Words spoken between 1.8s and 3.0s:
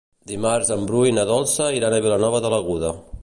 iran a Vilanova de l'Aguda.